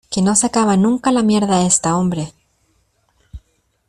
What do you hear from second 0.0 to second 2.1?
que no se acaba nunca la mierda esta,